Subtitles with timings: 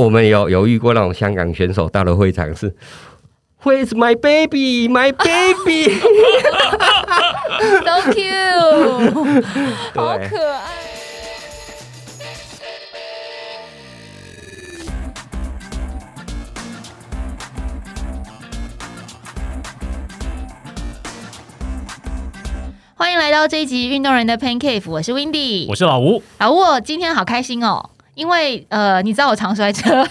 [0.00, 2.74] 我们有有遇过那种香港选手到了会场是
[3.62, 6.00] ，Where's my baby, my baby？So
[8.10, 9.44] cute，
[9.94, 10.80] 好可爱。
[22.94, 27.90] 欢迎来到这一集运动人的 Pain Cave，我是 Windy，我是老吴，老吴，我今天好开心哦，
[28.20, 30.06] 因为呃，你知道我常摔车，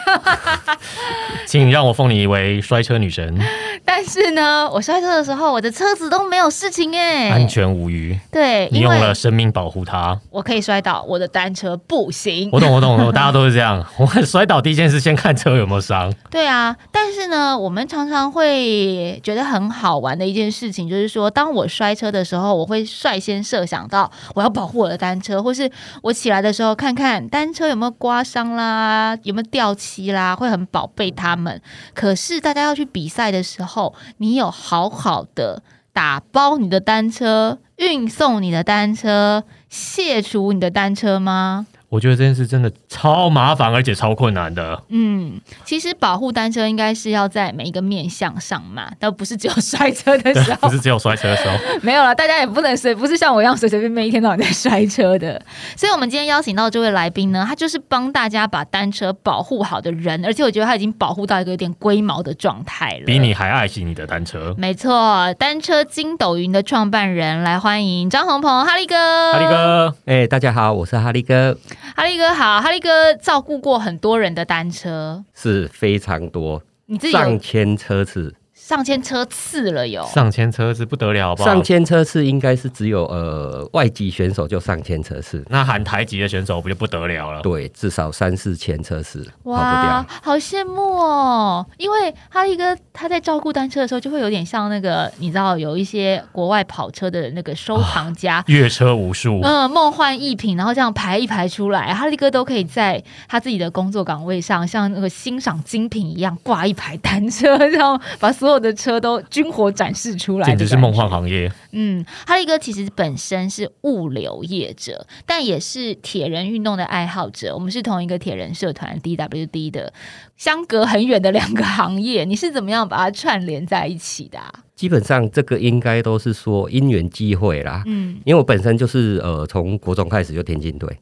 [1.46, 3.40] 请让我奉你为摔车女神，
[3.86, 8.20] 但是呢，我摔车的时候，我的车子都没有事情哎，安全无虞。
[8.32, 10.20] 对，你用了生命保护它。
[10.32, 12.50] 我可以摔倒，我的单车不行。
[12.52, 13.86] 我懂，我懂，我懂，大家都是这样。
[14.00, 16.12] 我摔倒第一件事先看车有没有伤。
[16.32, 25.70] 对啊，但是呢，我们常常会觉得很好玩的一件事情，就是说，当我摔车的时候，我会率先设想到我要保护我的单车，或是
[26.02, 31.62] 我起来的时候看看单车有没有刮伤啦，有没有掉漆啦，会很宝贝他们。
[31.94, 35.62] 可是大家要去比赛的时候，你有好好的
[35.94, 41.68] 打包你的单车、运送你的单车、卸除你的单车吗？
[41.90, 44.84] 我觉得这件事真的超麻烦，而且超困难的。
[44.90, 50.70] 嗯，其实保护单车应该是要在每一个面向上嘛，但不是只有摔车的时候不。
[50.70, 51.58] 是只有摔车的时候。
[51.82, 55.42] 没有了，大家也不能随，不是像我一样随随便便一天到晚在摔车的。
[55.76, 63.06] 所以，我们今天邀请到这位来宾呢，他就是帮大家把单车保护好的人，而且我觉得他已经保护到一个有点龟毛的状态了。
[63.08, 64.54] 比你还爱惜你的单车。
[64.60, 69.34] 没错，单车筋斗云的创办人来欢迎张宏鹏哈利哥。
[69.34, 71.58] 哈利，哥，哎、大家好，我是哈利哥，
[71.96, 78.34] 哈利哥好，哈利哥照顾过很多人的单车，是非常多，你自己上千车次，
[78.70, 80.06] 上千车次了有？
[80.06, 81.50] 上千车次不得了，好不好？
[81.50, 87.42] 上千车次应该是只有呃外籍选手就上千车次，那含台籍的选手不就不得了了？
[87.42, 91.66] 对，至少三四千车次，跑不哇掉。，好羡慕哦！
[91.78, 98.44] 因为哈利哥他在照顾单车的时候，就会有点像那个，你知道有一些国外跑车的那个收藏家。
[98.46, 111.10] 阅车无数，嗯，梦幻逸品，然后这样排一排出来，哈利哥都可以在他自己的工作岗位上，像那个欣赏精品一样挂一排单车， 然后把所有的车都军火展示出来，简直是梦幻。
[111.10, 111.52] 行业。
[111.72, 117.54] 嗯，哈利哥其实本身是物流业者，但也是铁人运动的爱好者。
[117.54, 119.92] 我们是同一个铁人社团 DWD 的，
[120.38, 124.54] 相隔很远的两个行业，你是怎么样把它串联在一起的、啊？
[124.76, 130.98] 基本上这个应该都是说因缘际会啦，嗯因为我本身就是呃从国中开始就田径队，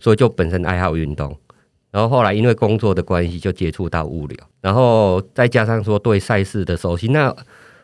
[0.00, 1.36] 所以就本身爱好运动，
[1.90, 7.34] 然后后来因为工作的关系就接触到物流，然后再加上说对赛事的熟悉，那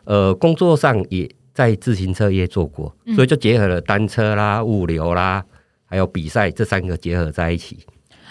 [0.03, 5.43] 呃工作上也在自行车业做过，嗯所以就结合了单车啦、物流啦，
[5.85, 7.79] 还有比赛这三个结合在一起。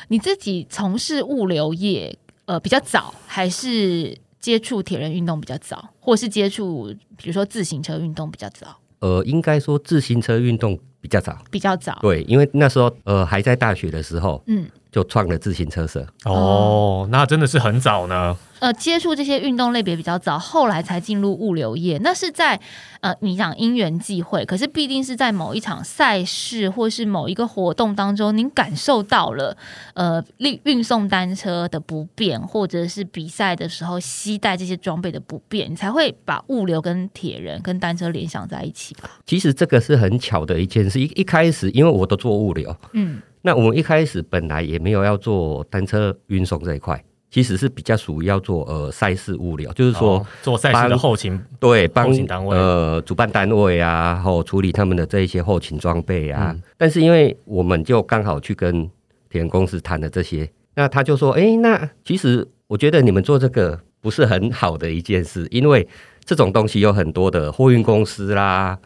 [0.09, 8.77] 你自己从事物流业，呃，比较早，还是接触铁人运动比较早，或是接触比如说自行车运动比较早？
[9.01, 14.69] 呃，应该说自行车运动比较早，比较早，对，因为那时候呃还在大学的时候嗯。
[14.93, 16.07] 就创了自行车社。
[16.27, 18.37] 哦，那真的是很早呢。
[18.61, 21.99] 呃，接触这些运动类别比较早，后来才进入物流业。
[21.99, 22.61] 那是在
[23.01, 29.57] 呃，你想因缘际会，可是必定是在某一场赛事或是某一个活动当中，您感受到了
[29.95, 39.11] 呃运运送单车的不便，或者是比赛的时候携带这些装备的不便，你才会把物流跟铁人跟单车联想在一起吧？
[39.27, 41.01] 其实这个是很巧的一件事。
[41.01, 52.11] 一一开始，因为我都做物流，嗯那我们一开始本来也没有要做单车运送这一块，其实是比较属于要做呃赛事物流，就是说、哦做赛事的后勤，对帮
[52.51, 56.53] 呃主办单位啊，然后处理他们的这一些后勤装备啊。
[56.55, 58.89] 嗯但是因为我们就刚好去跟
[59.31, 65.87] 铁人公司谈了这些，那他就说，哎、那其实我觉得你们做这个不是很好的一件事，因为
[66.25, 68.79] 这种东西有很多的货运公司啦。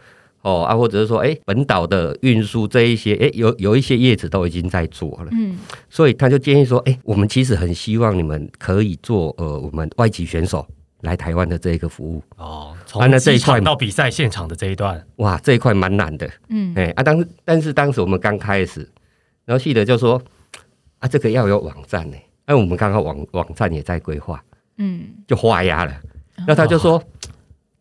[0.46, 5.58] 哦啊，或者是说，哎、本岛的运输这一些，哎、有有一些业者都已经在做了，嗯。
[5.90, 10.64] 所以他就建议说，哎、我们其实很希望你们可以做呃，我们外籍选手
[11.00, 12.22] 来台湾的这一个服务。
[12.36, 16.72] 哦，啊从那这一块机场到比赛现场的这一段，哇，这一块蛮难的，嗯。
[16.76, 18.88] 哎、啊，当但是当时我们刚开始，
[19.44, 20.22] 然后记得就说，
[21.00, 24.40] 啊，这个要有网站呢，哎、我们刚刚网网站也在规划，
[24.78, 25.92] 嗯，就画押了，
[26.46, 27.02] 那他就说。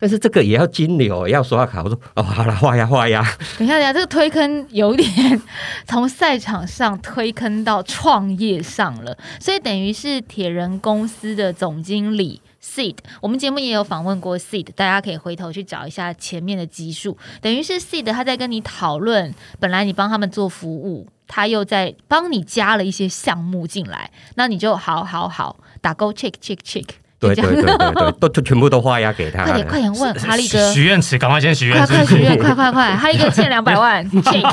[0.06, 1.82] 但是这个也要金流，要刷卡。
[1.82, 3.26] 我说哦，好了，画呀画呀。
[3.58, 5.42] 等一下，等下，这个推坑有点
[5.88, 26.86] 从赛场上推坑到创业上了，所以等于是铁人公司的总经理 Seed，我们节目也有访问过 Seed，大家可以回头去找一下前面的集数，等于是 Seed 他在跟你讨论，本来你帮他们做服务，他又在帮你加了一些项目进来，那你就好好好打勾 check check check，
[27.34, 29.68] 对对对对 对，都就全部都画押给他快点。
[29.68, 30.72] 快点问哈利哥。
[30.74, 31.96] 许愿池，赶快先许快愿快。
[31.98, 32.96] 快 许愿，快快快！
[32.96, 34.44] 哈利哥欠两百万， check。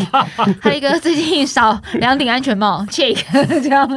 [0.60, 3.16] 哈利哥最近少两顶安全帽，check。
[3.62, 3.88] 这样，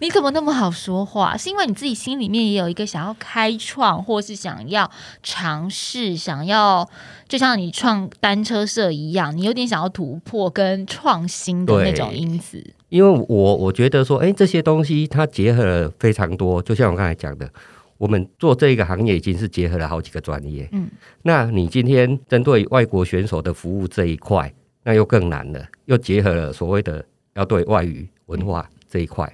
[0.00, 1.36] 你怎么那么好说话？
[1.36, 4.90] 是因为你自己心里面也有一个想要开创，或是想要
[5.22, 6.88] 尝试，想要
[7.28, 12.64] 就像你创单车社一样，你有点想要突破跟创新的那种因子。
[12.88, 17.48] 因为我我觉得说，哎、这些东西它结合了非常多，就像我刚才讲的，
[17.96, 20.68] 我们做这个行业已经是结合了好几个专业。
[20.72, 20.88] 嗯，
[21.22, 24.52] 那你今天针对外国选手的服务这一块，
[24.82, 27.04] 那又更难了，又结合了所谓的
[27.34, 29.30] 要对外语文化这一块。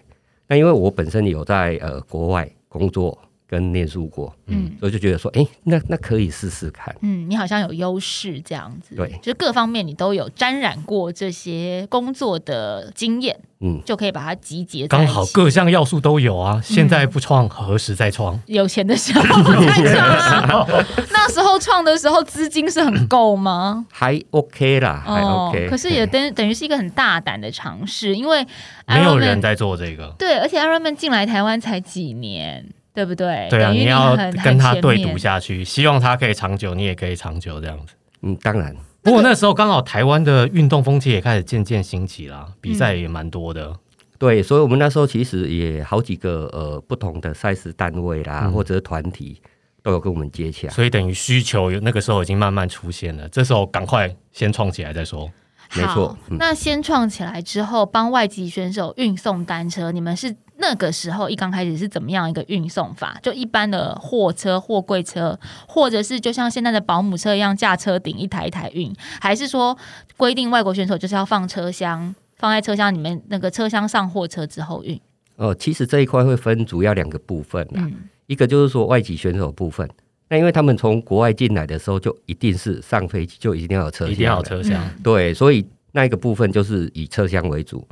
[0.47, 3.17] 那因为我本身有在呃国外工作
[3.51, 6.95] 跟念书过，嗯所以就觉得说，哎、那那可以试试看。
[7.01, 14.87] 嗯，你好像有优势这样子，对就是各方面你都有沾染过这些工作的经验，嗯，就可以把它集结。
[14.87, 18.41] 刚好各项要素都有啊，现在不创，何时再创？
[18.47, 20.07] 有钱的时候再创
[20.47, 20.67] 啊，
[21.11, 23.85] 那时候创的时候资金是很够吗？
[23.91, 25.67] 还 OK 啦，还 OK。
[25.67, 28.47] 哦可是也等等于是一个很大胆的尝试，因为
[28.87, 30.15] 没有人在做这个。
[30.19, 33.47] 对，而且 Ironman 进来台湾才几年，对不对？
[33.51, 35.03] 对啊，你要跟他对。
[35.03, 37.95] 赌下去，希望他可以长久，你也可以长久这样子。
[38.23, 43.75] 嗯，当然，不过那时候刚好台湾的运动风气也开始渐渐兴起啦，比赛也蛮多的。
[44.19, 49.41] 对，所以我们那时候其实也好几个呃不同的赛事单位啦，嗯或者是团体
[49.83, 50.69] 都有跟我们接洽。
[50.69, 55.31] 所以等于需求有那个时候已经慢慢出现了，这时候赶快先创起来再说。
[55.75, 63.19] 没错嗯那先创起来之后，帮外籍选手运送单车，你们是那个时候一刚开始是怎么样一个运送法？
[63.23, 69.77] 就一般的货车、货柜车，或者是就像现在的保姆车一样架车顶一台一台运，还是说
[70.17, 75.01] 规定外国选手就是要放车厢，放在车厢里面那个车厢上货车之后运？
[75.37, 77.95] 哦，其实这一块会分主要两个部分啦，嗯
[78.27, 79.89] 一个就是说外籍选手部分。
[80.29, 84.43] 那因为他们从国外进来的时候，就一定是上飞机就一定要有车厢，一定要有。
[84.43, 84.81] 车厢。
[84.85, 87.85] 嗯对，所以那一个部分就是以车厢为主。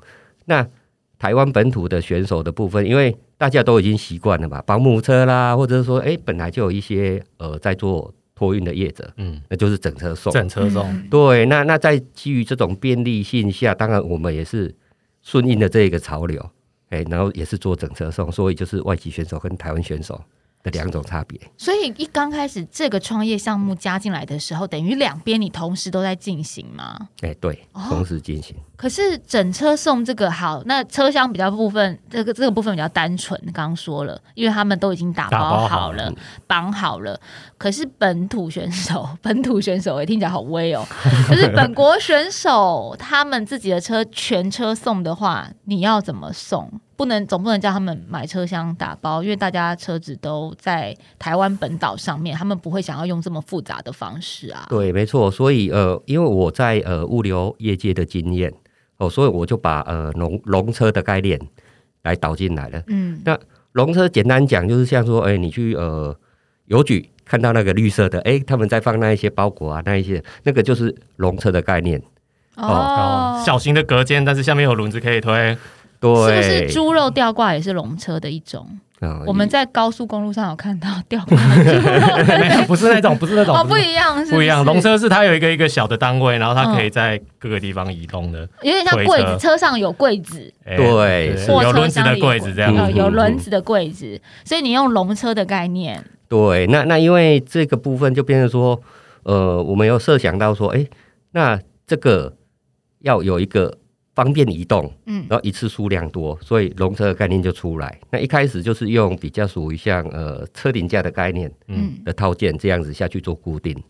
[0.44, 0.64] 那
[1.18, 10.32] 台湾本土的选手的部分，因为大家都已经习惯了嘛，保姆车啦，或者是说，哎、本来就有一些呃在做托运的业者，嗯，那就是整车送。
[10.32, 10.88] 整车送。
[10.88, 14.72] 嗯对，那那在基于这种便利性下，当然我们也是
[15.22, 16.50] 顺应了这一个潮流，
[16.90, 20.20] 哎、然后也是做整车送，所以就是外籍选手跟台湾选手
[20.62, 21.40] 的两种差别。
[21.56, 27.08] 所以一刚开始这个创业项目加进来的时候，等于两边你同时都在进行吗？
[27.22, 28.54] 哎、对哦，同时进行。
[28.78, 36.12] 可是整车送这个好，那车厢比较部分，这个这个部分比较单纯，刚刚说了，因为他们都已经打打包好了，
[36.46, 37.18] 绑好了。
[37.58, 40.86] 可是本土选手， 本土选手，哎，听起来好威哦。
[41.28, 46.80] 就是本国选手，他们自己的车全车送的话，你要怎么送？
[46.94, 54.66] 不能总不能叫他们买车厢打包，因为大家车子都在台湾本岛上面，他们不会想要用这么复杂的方式啊。
[54.68, 55.28] 对，没错。
[55.30, 58.52] 所以呃，因为我在呃物流业界的经验
[58.98, 61.40] 哦，所以我就把呃龙龙车的概念
[62.02, 62.82] 来导进来了。
[62.88, 63.38] 嗯那
[63.72, 66.14] 龙车简单讲就是像说，哎、你去呃
[66.66, 72.02] 邮局看到那个绿色的，哎、他们在放那一些包裹啊，那一些那个就是龙车的概念。
[72.56, 75.56] 哦，小型的隔间，但是下面有轮子可以推。
[76.00, 78.66] 对，是不是猪肉吊挂也是龙车的一种？
[79.00, 84.64] 啊我们在高速公路上有看到 吊挂的猪 肉没有，不是那种，不是那种，哦，不一样，是不一样。
[84.64, 88.40] 龙车是它有一个一个小的单位，然后它可以嗯在各个地方移动的。
[88.62, 92.94] 有点像柜子，车车上有柜子，哎对有轮子的柜子这样。
[92.94, 98.80] 有轮子的柜子，所以你用龙车的概念，对，那那因为这个部分就变成说，
[99.22, 100.84] 呃，我们有设想到说，哎、
[101.32, 102.34] 那这个
[103.00, 103.72] 要有一个
[104.18, 107.96] 方便移动，嗯然后一次数量多，所以龙车的概念就出来。
[108.10, 113.80] 那一开始就是用比较属于像呃车顶架的概念嗯，嗯，的套件这样子下去做固定。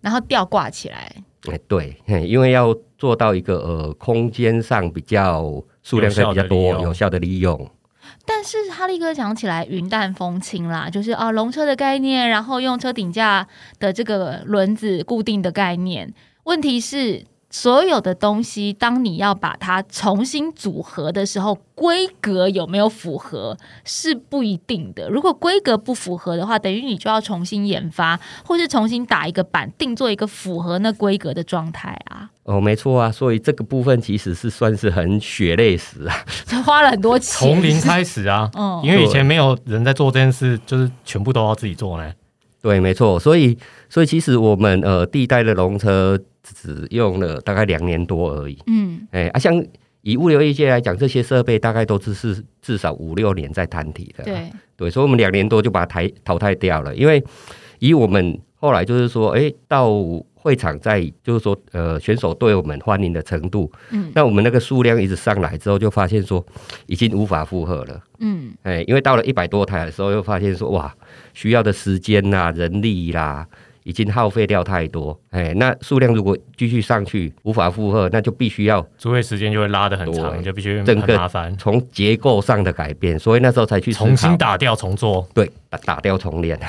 [0.00, 1.12] 然后吊挂起来，
[1.50, 7.70] 哎、对，因为要做到一个呃空间上比较数量上比较多、有效的利用有效的利用。
[8.24, 13.48] 但是哈利哥讲起来云淡风轻啦，就是啊龙车的概念，然后用车顶架
[13.80, 16.14] 的这个轮子固定的概念。
[16.44, 25.08] 问题是所有的东西，当你要把它重新组合的时候，规格有没有符合是不一定的。
[25.08, 32.28] 如果规格不符合的话，等于你就要重新研发，或是重新打一个版，定做一个符合那规格的状态啊。
[32.42, 36.14] 哦，没错啊，所以这个部分其实是算是很血泪史啊。
[36.44, 42.12] 就花了很多钱，从零开始啊，嗯 因为以前没有人在做这件事，就是全部都要自己做呢。
[42.60, 43.56] 对，没错，所以
[43.88, 46.18] 所以其实我们呃第一代的龙车
[46.54, 48.58] 只用了大概两年多而已。
[48.66, 49.64] 嗯哎啊，像
[50.02, 54.24] 以物流业界来讲，这些设备大概都只是至少五六年在摊体的。
[54.24, 57.22] 对，对，所以我们两年多就把它淘淘汰掉了，因为
[57.78, 59.92] 以我们后来就是说，哎，到
[60.34, 66.44] 会场在就是说，呃，选手对我们欢迎的程度，嗯那我们那个数量一直上来之后，就发现说
[66.86, 68.00] 已经无法负荷了。
[68.20, 70.94] 嗯哎，因为到了一百多台的时候，又发现说，哇，
[71.34, 73.46] 需要的时间呐、人力啦，
[73.88, 75.18] 已经耗费掉太多。
[75.30, 85.26] 哎，那数量如果继续上去，无法负荷，那就必须要租会时间就会拉得很长，对就必须整个麻烦，从结构上的改变，所以那时候才去重新打掉重做。
[85.32, 86.60] 对打打掉重练。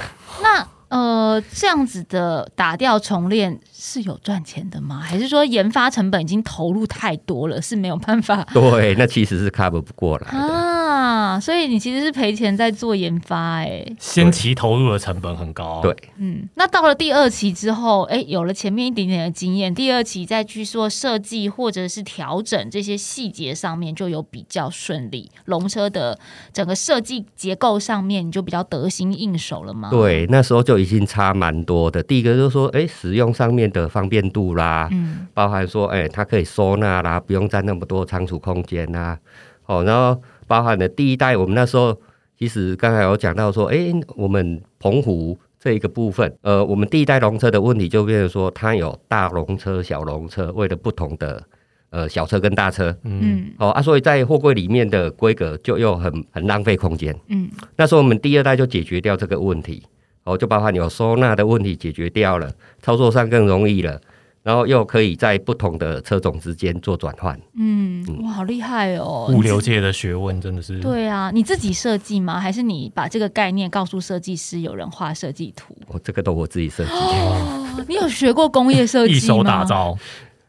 [0.42, 5.00] 那呃，这样子的打掉重练是有赚钱的吗？
[5.00, 10.38] 还是说研发成本已经投入太多了，是没有办法 对，那其实是 cover 不过来的。
[10.38, 11.39] 啊？
[11.39, 25.29] 所以你其实是赔钱在做研发、哎，先期投入的成本很高，对嗯，那到了第二期之后，哎，有了前面一点点的经验，第二期再去做设计或者是调整这些细节上面就有比较顺利。
[25.46, 26.19] 龙车的
[26.51, 32.02] 整个设计结构上面，你就比较得心应手了吗？，对，那时候就已经差蛮多的。
[32.02, 39.20] 第一个就是说，哎，使用上面的方便度啦，嗯包含说，哎，它可以收纳啦，不用占那么多仓储空间啦。
[39.66, 41.96] 哦，然后包含了第一代，我们那时候
[42.38, 51.44] 其实刚才有讲到说，哎，我们澎湖这一个部分，呃，我们第一代龙车的问题就变成说，它有大龙车、小龙车，为了不同的
[51.90, 57.16] 呃小车跟大车，嗯，嗯哦啊，所以在货柜里面的规格就又很很浪费空间。
[57.28, 59.84] 嗯那时候我们第二代就解决掉这个问题，
[60.30, 64.00] 哦，就包含有收纳的问题解决掉了，操作上更容易了，
[64.44, 67.40] 然后又可以在不同的车种之间做转换。
[67.58, 69.32] 嗯，哇，好厉害哦！
[69.34, 72.40] 物流界的学问真的是，对啊，你自己设计吗？
[72.40, 75.76] 还是你把这个概念告诉设计师，有人画设计图？
[75.88, 79.18] 哦，这个都我自己设计，哦，你有学过工业设计吗？
[79.18, 79.98] 一手打，造，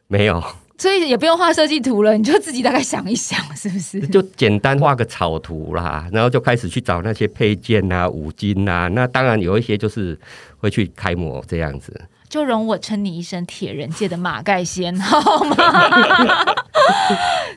[0.08, 0.42] 没有，
[0.80, 4.00] 所以也不用画设计图了，你就自己大概想一想，是不是？
[4.08, 8.88] 就简单画个草图啦，然后就开始去找那些配件啊、五金啊。
[8.88, 10.18] 那当然有一些就是
[10.56, 11.92] 会去开模这样子。
[12.30, 15.56] 就容我称你一声铁人界的马盖先， 好吗？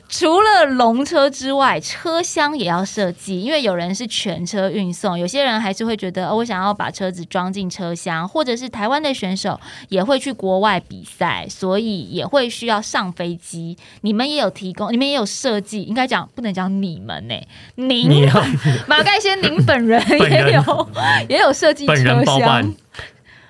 [0.08, 13.76] 除了龙车之外，车厢也要设计，因为有人是全车运送，有些人还是会觉得，哦，我想要把车子装进车厢，或者是台湾的选手也会去国外比赛，所以也会需要上飞机。
[14.00, 17.34] 你们也有提供，你们也有设计，应该讲不能讲你们呢、
[17.76, 18.28] 您
[18.86, 20.88] 马盖先，您本人也有
[21.28, 22.74] 也有设计车厢，，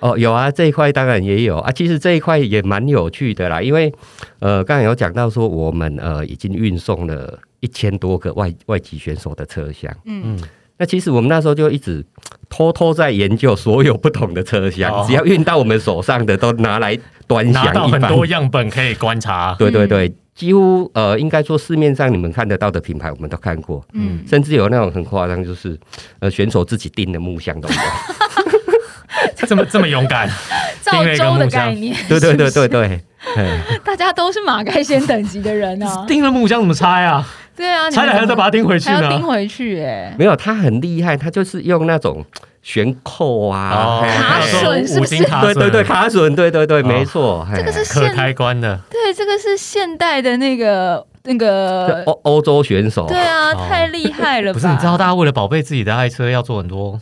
[0.05, 1.73] 哦，有啊，这一块当然也有啊。
[1.73, 3.91] 其实这一块也蛮有趣的啦，因为
[4.39, 9.91] 呃，刚才有讲到说我们呃已经运送了一千多个外外籍选手的车厢。
[10.05, 10.41] 嗯嗯，
[10.77, 12.05] 那其实我们那时候就一直
[12.51, 16.95] 偷偷在研究所有不同的车厢，哦只要运到我们手上的都拿来
[17.27, 17.99] 端拿到详。
[17.99, 25.81] 很多样本可以观察，对对对，几乎呃，应该说市面上你们看得到的品牌我们都看过，嗯，甚至有那种很夸张，就是
[26.19, 27.75] 呃选手自己订的木箱都有。
[29.47, 30.29] 这么这么勇敢，
[30.83, 31.69] 赵定了一个州的木箱。
[31.69, 33.01] 概念，对对对对，对，
[33.37, 36.05] 哎 大家都是马盖先等级的人啊。
[36.09, 37.27] 钉了木箱怎么拆啊？
[37.57, 39.23] 对啊，拆了还要再把它钉回去还要钉？
[39.23, 40.15] 回去哎。
[40.19, 42.25] 没有，他很厉害，他就是用那种
[42.63, 45.15] 悬扣啊，卡嘿榫是不是？
[45.15, 46.85] 五金卡，对对对，卡榫，对对对，哦。
[46.85, 53.67] 没错，这个是可开关的，对，这个是现代的那个那这个，欧欧洲选手，对啊，哦。
[53.69, 54.55] 太厉害了吧？
[54.55, 57.01] 不是，你知道大家为了宝贝自己的爱车，要做很多，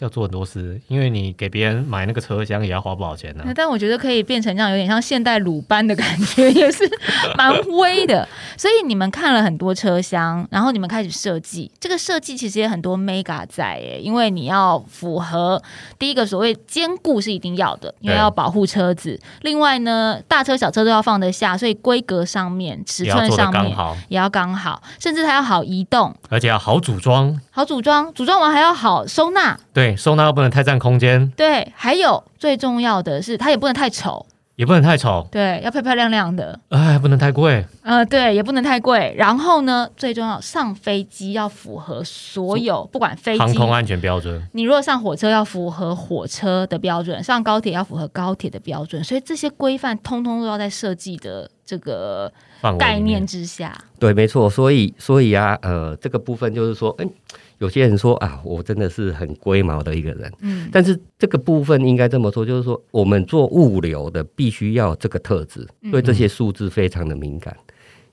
[0.00, 6.88] 要做很多事，因为你给别人买那个车厢也要花不少钱呢、但我觉得可以变成这样，有点像现代鲁班的感觉， 也是
[7.36, 8.26] 蛮威的。
[8.56, 11.70] 所以你们看了很多车厢，然后你们开始设计。
[11.78, 15.62] 这个设计其实也很多 mega 在耶，因为你要符合
[15.98, 19.18] 第一个所谓兼顾是一定要的，因为要保护车子。
[19.42, 23.76] 另外呢，大车小车都要放得下，所以规格上面、尺寸上面，
[24.08, 27.38] 也要刚好，甚至它要好移动、而且要好组装。
[27.50, 29.58] 好组装，组装完还要好收纳。
[29.72, 34.26] 对，收纳又不能太占空间，对，还有最重要的是，它也不能太丑。
[34.56, 39.14] 也不能太丑，对，要漂漂亮亮的，哎，不能太贵，呃，对，也不能太贵。
[39.16, 44.38] 然后呢，最重要，上飞机要符合所有，不管飞机航空安全标准。
[44.52, 52.30] 你如果上火车要符合火车的标准，上高铁要符合高铁的标准，所以这些规范通通都要在设计的这个
[52.78, 53.74] 概念之下。
[53.98, 54.50] 对，没错。
[54.50, 57.06] 所以，所以啊，呃，这个部分就是说，哎、
[57.60, 60.68] 有些人说啊，我真的是很龟毛的一个人，嗯。
[60.72, 65.90] 但是这个部分应该这么说，就是说，我们做物流的必须要有这个特质，嗯。
[65.90, 67.54] 对这些数字非常的敏感。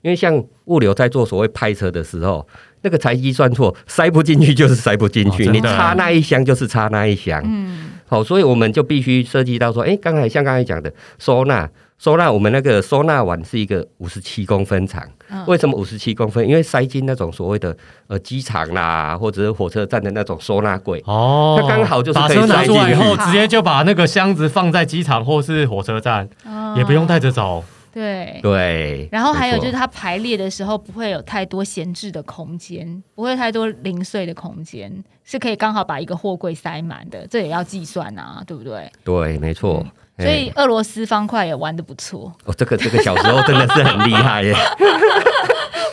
[0.01, 2.45] 因为像物流在做所谓派车的时候，
[2.81, 7.41] 那个财机算错，塞不进去就是塞不进去，哦你插那一箱就是插那一箱。
[7.45, 7.89] 嗯。
[8.05, 16.47] 好，所以我们就必须涉及到说，哎、刚才像刚才讲的收纳，收纳我们那个收纳碗是一个五十七公分长，嗯为什么五十七公分？
[16.47, 17.75] 因为塞进那种所谓的
[18.05, 21.01] 呃机场啦，或者是火车站的那种收纳柜。
[21.07, 27.63] 哦，它刚好就是把可以车拿出来以后，直接就把那个箱子放在机场或是火车站，哦也不用带着走。
[27.91, 28.39] 对。
[28.43, 38.91] 对，然后还有就是它排列的时候不会有太多闲置的空间，不会太多零碎的空间，是可以刚好把一个货柜塞满的，这也要计算啊，对不对？
[39.03, 39.83] 对，没错。
[39.83, 44.53] 嗯所以哎俄罗斯方块也玩的不错，哦，这个这个小时候真的是很厉害耶。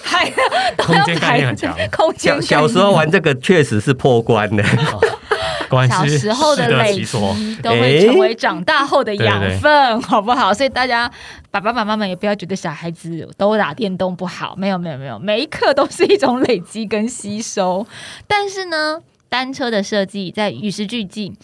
[0.05, 0.33] 排
[0.79, 4.65] 空间概念很强，空间小小时候玩这个确实是破关的。
[5.69, 7.05] 关小系时候的累积。
[7.63, 10.53] 都会成为长大后的养对分，好不好？
[10.55, 11.11] 所以大家
[11.51, 17.87] 爸爸妈妈们也不要觉得小孩子都打电动不好，没有没有没有，每一刻都是一种累积跟吸收。
[18.29, 21.35] 但是呢，单车的设计在与时俱进，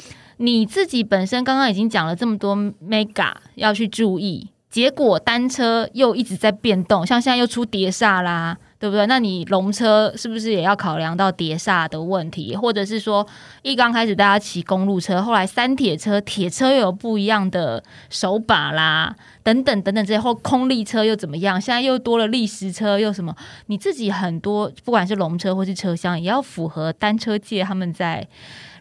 [0.40, 8.56] 你自己本身刚刚已经讲了这么多 mega 要去注意，结果单车又一直在变动，像现在又出碟刹啦。
[8.80, 9.06] 对不对？
[9.06, 13.26] 那你龙车是不是也要考量到碟刹的问题，或者是说，
[13.60, 21.60] 一刚开始大家骑公路车，后来三铁车、铁车又有不一样的手把啦，等等等等这些，或空力车又怎么样？
[21.60, 23.36] 现在又多了砾石车，又什么？
[23.66, 28.26] 你自己很多，不管是龙车或是车厢，也要符合单车界他们在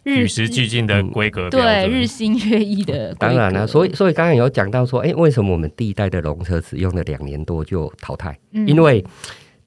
[0.04, 3.14] 与时俱进的规格标准对日新月异的。
[3.16, 8.38] 当然了，所以所以刚刚有讲到说，哎、为什么我们第一代的龙车只用了两年多就淘汰？
[8.54, 9.04] 嗯因为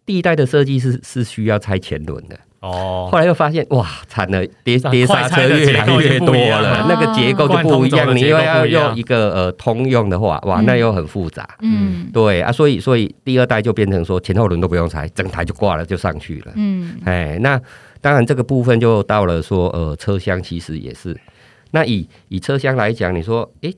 [0.05, 8.15] 第一代的设计是是需要拆前轮的，哦，后来又发现哇，惨了，碟啊碟刹车越来越多了，那个结构就不一样。
[8.15, 11.49] 你又要用一个呃通用的话，哇，嗯那又很复杂。
[11.61, 16.53] 嗯对啊，所以所以第二代就变成说前后轮都不用拆，整台就挂了就上去了。
[16.57, 17.61] 嗯哎，那
[18.03, 21.19] 当然这个部分就到了说，呃，车厢其实也是。
[21.71, 23.75] 那以以车厢来讲，你说，诶，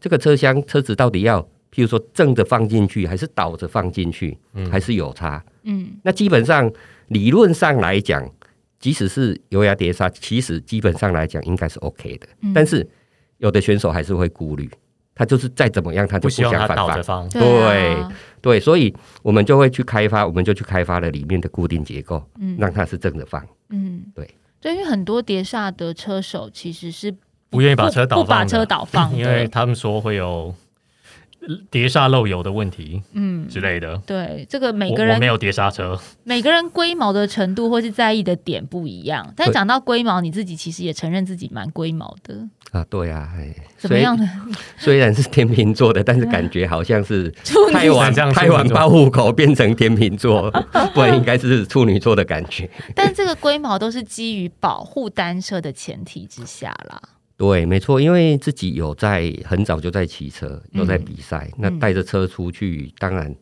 [0.00, 5.44] 这个车厢车子到底要，譬如说正着放进去，还是倒着放进去，嗯还是有差？
[5.64, 6.72] 嗯那基本上
[7.08, 8.26] 理论上来讲，
[8.78, 12.26] 即使是油压碟刹，其实基本上来讲应该是 OK 的。
[12.42, 12.88] 嗯但是
[13.38, 14.70] 有的选手还是会顾虑，
[15.14, 16.76] 他就是再怎么样，他就不想反
[17.28, 17.96] 对，
[18.60, 23.44] 所以我们就会去开发，我们就去开发了里面的固定结构，嗯让它是正着放。
[23.70, 24.28] 嗯，对。
[24.60, 27.14] 对，因为很多碟刹的车手其实是
[27.50, 30.54] 不愿意把车倒不把放的车倒放， 因为他们说会有
[31.70, 33.96] 碟刹漏油的问题嗯，之类的。
[34.06, 39.32] 对，这个每我个人我没有碟刹车，每个人龟毛的程度或是在意的点不一样。
[39.36, 42.34] 但对讲到龟毛，你自己其实也承认自己蛮龟毛的，
[42.72, 44.28] 啊，对啊，哎，怎么样呢？
[44.76, 44.94] 虽？
[44.94, 47.28] 然是天秤座的，但是感觉好像是
[47.72, 50.50] 太晚这样太晚报户口变成天秤座，
[50.94, 52.70] 不然应该是处女座的感觉。
[52.94, 57.02] 但这个龟毛都是基于保护单车的前提之下啦。
[57.36, 63.34] 对，没错，因为自己有在很早就在骑车，有在比赛，那带着车出去，当然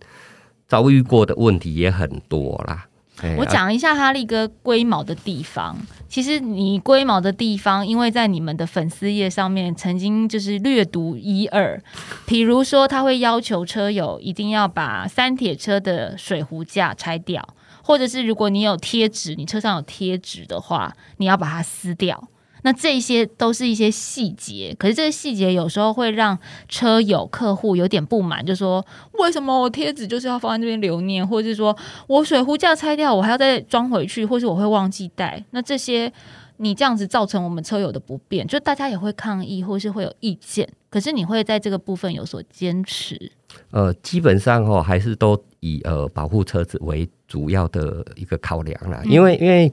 [0.66, 2.87] 遭遇过的问题也很多啦。
[3.20, 5.76] 哎我啊讲一下哈利哥龟毛的地方。
[6.09, 11.81] 其实你龟毛的地方，因为在你们的粉丝页上面曾经就是略读一二，
[12.26, 17.46] 比如说他会要求车友一定要把三铁车的水壶架拆掉，
[17.83, 22.28] 或者是如果你有贴纸，你车上有贴纸的话，你要把它撕掉。
[22.62, 35.44] 那这些都是一些细节，可是这个细节有时候会让车友、客户有点不满，就说为什么我贴纸就是要放在那边留念，或者是说我水壶架拆掉，我还要再装回去，或是我会忘记带。
[35.51, 36.12] 那这些
[36.59, 40.68] 你这样子造成我们车友的不便，就大家也会抗议，或是会有意见。
[40.88, 43.33] 可是你会在这个部分有所坚持，
[43.70, 49.01] 呃，基本上哦，还是都以呃保护车子为主要的一个考量啦。
[49.05, 49.72] 嗯因为因为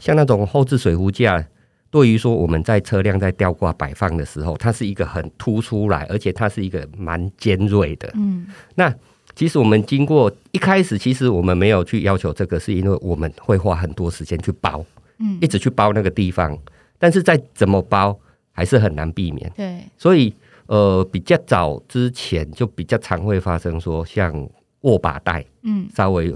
[0.00, 1.46] 像那种后置水壶架，
[1.90, 8.10] 对于说我们在车辆在吊挂摆放的时候，它是一个很突出来，而且它是一个蛮尖锐的。
[8.14, 8.92] 嗯那
[9.34, 14.84] 其实我们经过一开始，其实我们没有去要求这个，是因为我们会花很多时间去包，
[15.18, 16.56] 嗯一，直去包那个地方，
[16.98, 18.18] 但是再怎么包
[18.52, 19.52] 还是很难避免。
[19.54, 20.32] 对，所以
[20.66, 24.48] 呃比较早之前就比较常会发生说像
[24.82, 26.32] 握把带嗯稍微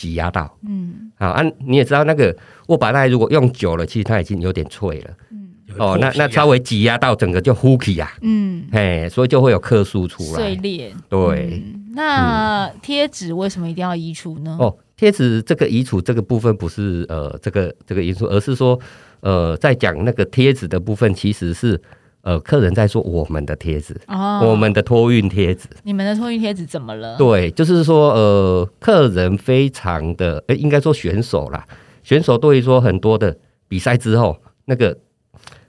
[0.00, 0.56] 挤压到。
[0.66, 2.34] 嗯好，啊，你也知道那个
[2.68, 5.10] 握把带如果用久了，其实它已经有点脆了。
[5.30, 5.36] 嗯
[5.78, 10.32] 哦，那那稍微挤压到整个就呼起呀，嗯，嘿，所以就会有克数出来。
[10.32, 10.92] 碎裂。
[11.08, 14.56] 对，嗯那贴纸为什么一定要移除呢？
[14.58, 18.78] 哦，贴纸这个移除这个部分不是呃这个这个因素，而是说
[19.20, 21.80] 呃在讲那个贴纸的部分，其实是
[22.22, 25.68] 呃客人在说我们的贴纸，哦我们的托运贴纸。
[25.82, 27.16] 你们的托运贴纸怎么了？
[27.16, 31.64] 对，就是说呃客人非常的，呃应该说选手啦，
[32.02, 33.36] 选手对于说很多的
[33.68, 34.96] 比赛之后那个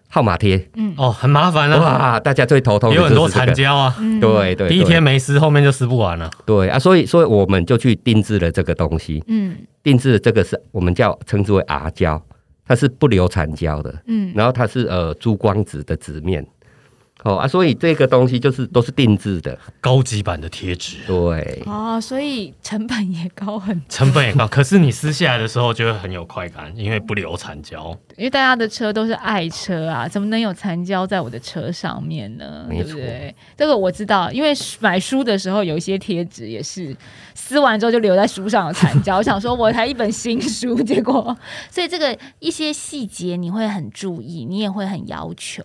[0.09, 6.29] 号码贴，嗯哦，很麻烦啊，哇，大家最头痛的有很多残胶啊，嗯对对，第一天没撕，后面就撕不完了。
[6.45, 12.21] 对啊，所以所以我们就去定制了这个东西，嗯定制的这个是我们叫称之为 R 胶，
[12.71, 14.31] 它是不留残胶的，嗯。
[14.33, 16.45] 然后它是呃珠光纸的纸面，
[17.23, 27.95] 哦啊，所以这个东西就是都是定制的，高级版的贴纸，对哦，所以成本也高很多，成本也高，可是你撕下来的时候就会很有快感，因为不留残胶。
[28.17, 32.65] 因为大家的车都是爱车啊，怎么能有残胶在我的车上面呢？
[32.67, 33.35] 没错对不对？
[33.57, 36.95] 这个我知道，因为买书的时候有一些贴纸也是
[37.35, 39.17] 撕完之后就留在书上有残胶。
[39.17, 41.35] 我想说，我才一本新书，结果，
[41.69, 45.63] 所以这个一些细节你会很注意，你也会很要求。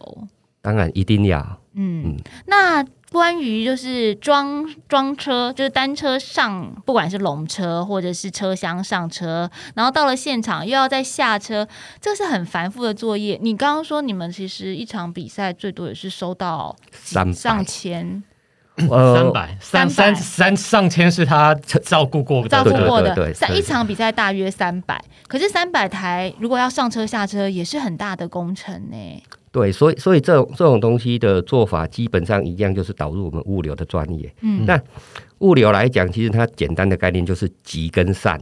[0.66, 1.38] 当然一定要，
[1.74, 11.68] 嗯嗯，那关于就是装装车，就是单车上，不管是笼车或者是车厢上车，然后到了现场又要再下车，
[12.00, 13.38] 这是很繁复的作业。
[13.40, 18.24] 你刚刚说你们其实一场比赛最多也是收到三上千
[18.88, 19.56] 呃三百。
[19.60, 29.22] 三三三上千是他照顾过的，照顾过的，对对对对在一场比赛大约三百，可是三百台如果要上车下车也是很大的工程呢。
[29.56, 34.30] 对，所以所以这种这种东西的做法基本上一样，就是导入我们物流的专业。
[34.42, 34.78] 嗯那
[35.38, 38.38] 物流来讲，其实它简单的概念就是急跟散，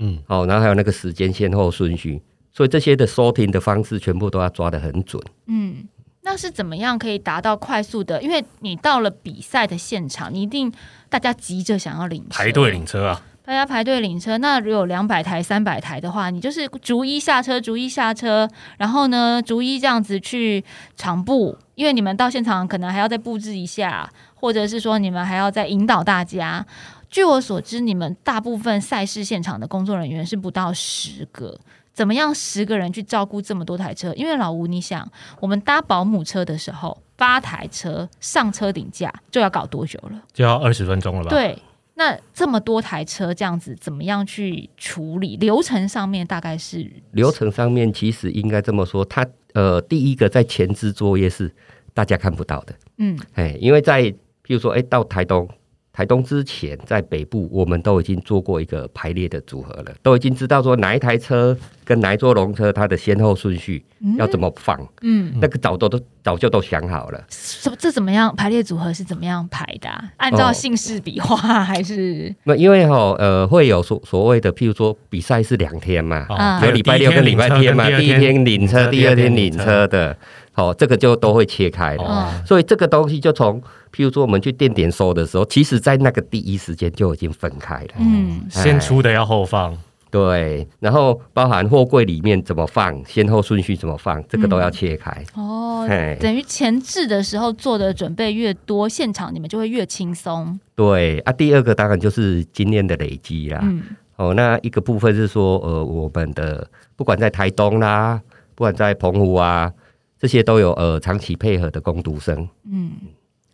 [0.00, 2.20] 嗯，哦，然后还有那个时间先后顺序，
[2.52, 5.22] 所以这些的 sorting 的方式全部都要抓得很准。
[5.46, 5.84] 嗯，
[6.22, 8.20] 那是怎么样可以达到快速的？
[8.20, 10.72] 因为你到了比赛的现场，你一定
[11.08, 14.36] 大家急着想要领车排队，领车啊，大家排队领车。
[14.38, 20.64] 那如果有两百台、三百台的话，你就是逐一下车，逐一下车，然后呢，逐一这样子去
[20.96, 26.66] 场部，因为你们到现场可能还要再布置一下，或者是说你们还要再引导大家。
[27.08, 31.56] 据我所知，你们大部分赛事现场的工作人员是不到十个。
[31.94, 34.12] 怎么样十个人去照顾这么多台车？
[34.14, 35.08] 因为老吴，你想，
[35.40, 40.20] 我们搭保姆车的时候，八台车上车顶架就要搞多久了？
[40.34, 41.56] 就要二十分钟了吧？，对，
[41.96, 45.36] 那这么多台车这样子，怎么样去处理？
[45.38, 51.52] 流程上面大概是流程上面其实应该这么说，它呃第一个在前置作业是
[51.92, 54.14] 大家看不到的，嗯哎，因为在譬
[54.48, 55.48] 如说哎到台东。
[55.96, 61.56] 台东之前，在北部我们都已经做过一个排列的组合了，都已经知道说哪一台车
[61.86, 63.82] 跟哪一座龙车它的先后顺序
[64.18, 67.24] 要怎么放，嗯，那个早都都早就都想好了。
[67.62, 68.36] 这这怎么样？
[68.36, 70.52] 排列组合是怎么样排的啊、按照哦。
[70.52, 72.34] 姓氏笔画还是？
[72.44, 76.60] 那因为哈呃会有所所谓的，譬如说比赛是两天嘛，啊。
[76.62, 80.14] 有礼拜六跟礼拜天嘛，第一天领车，第二天领车的，
[80.52, 82.04] 好、这个就都会切开了。
[82.04, 82.28] 哦。
[82.34, 83.62] 嗯所以这个东西就从
[83.96, 87.94] 譬如说我们去店点收的时候，其实在那个第一时间就已经分开了。
[87.98, 89.74] 嗯先出的要后放，
[90.10, 95.24] 对，然后包含货柜里面怎么放，先后顺序怎么放，这个都要切开。
[95.34, 100.60] 哦嘿，等于前置的时候做的准备越多，现场你们就会越轻松。
[100.74, 103.60] 对啊，第二个当然就是经验的累积啦。
[103.62, 103.82] 嗯
[104.16, 108.20] 哦，那一个部分是说，呃，我们的不管在台东啦，
[108.54, 109.72] 不管在澎湖啊，
[110.18, 112.48] 这些都有呃长期配合的工读生。
[112.70, 112.92] 嗯。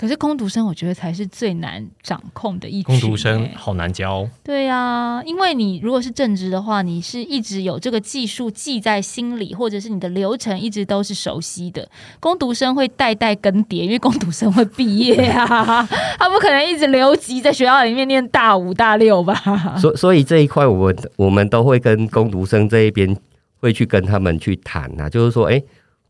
[0.03, 11.89] 可是工读生，我觉得才是最难掌控的一群、工读生欸好难教，对呀、因为你如果是正职的话，你是一直有这个技术记在心里，或者是你的流程一直都是熟悉的。
[12.19, 15.87] 攻读生会代代更迭，因为攻读生会毕业啊，
[16.19, 19.77] 他不可能一直留级在学校里面念大五大六吧？
[19.79, 23.17] 所所以这一块，我我们都会跟工读生这一边
[23.61, 25.63] 会去跟他们去谈啊，就是说，哎、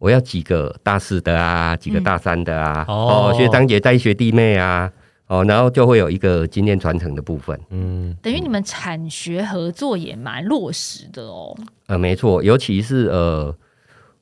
[0.02, 4.90] 我要几个大四的啊，几个大三的啊，哦哦，学长姐带学弟妹啊，
[5.28, 7.56] 哦，然后就会有一个经验传承的部分。
[7.70, 11.56] 嗯，等于你们产学合作也蛮落实的哦。
[11.86, 13.54] 呃，没错，尤其是呃，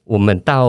[0.05, 0.69] 我们到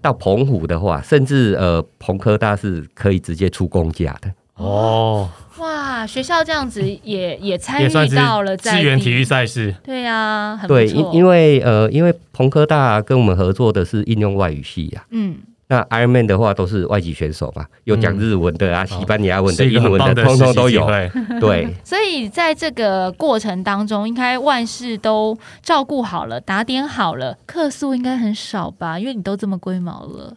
[0.00, 4.30] 到澎湖的话，甚至呃，澎科大是可以直接出公假的。
[4.56, 15.36] 哦，哇，学校这样子也也参与到了在地支援体育赛事，对呀、很不对，因因为呃，因为彭科大跟我们合作的是应用外语系啊，嗯。
[15.68, 18.86] 那 Ironman 的话都是外籍选手嘛，有讲日文的啊、哦。
[18.86, 20.86] 西班牙文的、英文的，通通都有。
[21.40, 28.96] 对， 所以在这个过程当中，应该万事都照顾好了，打点好了，客诉应该很少吧？
[28.96, 30.34] 因为你都这么龟毛了。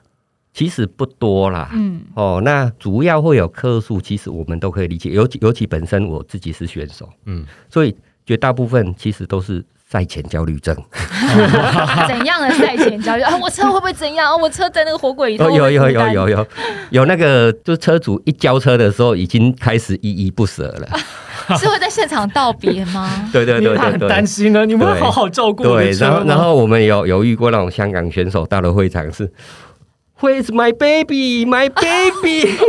[0.54, 1.70] 其实不多啦。
[1.74, 10.76] 嗯哦，那主要会有客诉，其实我们都可以理解，尤其尤其本身我自己是选手，嗯，所以绝大部分其实都是赛前焦虑症。
[12.08, 13.36] 怎样的赛前焦虑啊？
[13.42, 14.28] 我车会不会怎样？
[14.32, 16.48] 啊我车在那个火轨里头哦，有有有有有
[16.92, 20.90] 有那个，就是车主一交车的时候，已经开始依依不舍了。
[21.58, 23.10] 是会在现场道别吗？
[23.34, 24.26] 对对对对他很担。
[24.26, 29.32] 心呢，你们会好好照顾我对，的车吗然后然后我们有有遇过那种香港选手到了会场是
[30.20, 32.60] ，Where's my baby, my baby？So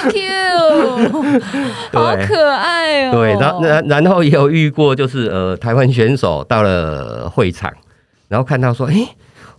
[0.10, 1.40] cute，
[1.92, 3.12] 好对可爱哦。
[3.12, 7.72] 对，然后然然后也有遇过，就是呃，台湾选手到了会场，
[8.28, 8.94] 然后看到说，哎、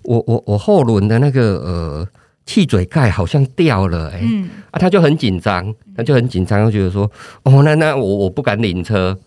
[0.04, 2.08] 我我我后轮的那个呃
[2.46, 7.10] 气嘴盖好像掉了、哎、嗯，啊，他就很紧张，他就很紧张，就觉得说，
[7.44, 9.18] 哦，那那我我不敢领车，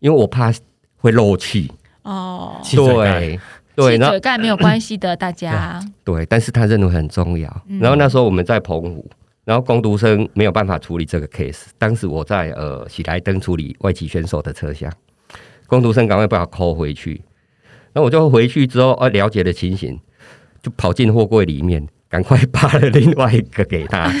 [0.00, 0.52] 因为我怕
[0.96, 1.70] 会漏气。
[2.02, 3.38] 哦，对
[3.74, 5.80] 对，然后气嘴盖没有关系的，大家。
[6.04, 7.62] 对，但是他认为很重要。
[7.68, 9.08] 嗯然后那时候我们在澎湖，
[9.44, 11.64] 然后工读生没有办法处理这个 case。
[11.78, 14.90] 当时我在呃喜来登处理外籍选手的车厢，
[15.66, 17.22] 工读生赶快把它扣回去。
[17.92, 19.98] 然后我就回去之后，呃，了解了情形，
[20.60, 24.12] 就跑进货柜里面，赶快扒了另外一个给他，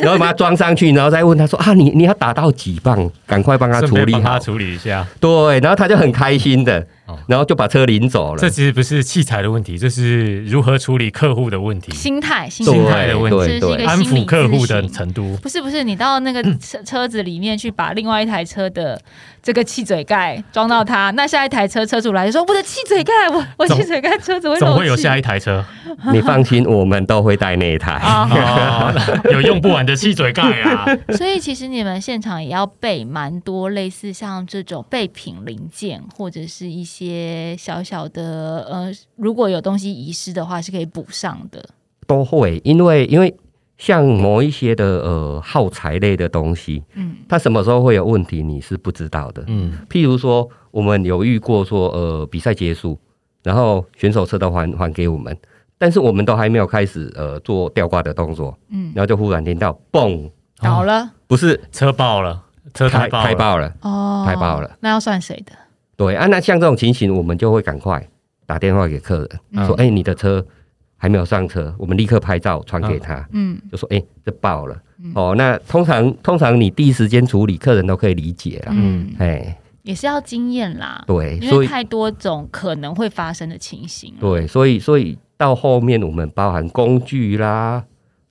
[0.00, 3.10] 然后把它装上去，然后再问他说啊，你你要打到几磅？
[3.26, 5.06] 赶快帮他顺处理他处理一下。
[5.20, 6.86] 对，然后他就很开心的哦，
[7.26, 8.48] 然后就把车领走了这。
[8.50, 15.36] 其实不是器材的问题，这是如何处理客户的问题，心态，心心态态的问题这是一个安抚客户的程度。
[15.42, 19.00] 不是不是，你到那个车车子里面去把另外一台车的
[19.42, 25.64] 这个气嘴盖装到它，那下一台车车主来就说我的气嘴盖，我我总气嘴盖车子会总漏气会有下一台车
[26.12, 28.00] 你放心，我们都会带那一台。
[29.32, 30.86] 有用不完的气嘴盖啊！
[31.16, 41.64] 所以其实你们现场也要备蛮多类似像这种备品零件，或者是一些小小的呃，如果有东西遗失的话，是可以补上的。
[42.06, 43.34] 都会，因为因为
[43.78, 47.16] 像某一些的呃耗材类的东西，嗯。
[47.28, 49.42] 它什么时候会有问题，你是不知道的。
[49.46, 52.98] 嗯，譬如说，我们有遇过说，呃，比赛结束，
[53.42, 55.34] 然后选手车都还还给我们，
[55.78, 60.28] 但是我们都还没有开始呃做吊挂的动作，嗯，然后就忽然听到嘣，
[60.60, 61.12] 倒了？
[61.26, 61.58] 不是。
[61.70, 62.42] 车爆了，
[62.74, 65.52] 车胎胎爆了，爆了，哦，胎爆了，那要算谁的？
[65.96, 68.08] 对啊，那像这种情形，我们就会赶快
[68.46, 69.66] 打电话给客人，嗯。
[69.66, 70.44] 说，哎、你的车
[70.98, 73.26] 还没有上车，我们立刻拍照传给他。
[73.32, 74.76] 嗯就说哎、这爆了、
[75.14, 75.34] 哦。
[75.38, 78.72] 那通常通常你第一时间处理，客人都可以理解啦。
[78.76, 87.84] 嗯，哎、也是要经验啦，对，因所以为太多种可能会发生的情形。，对，所以所以到后面我们包含工具啦，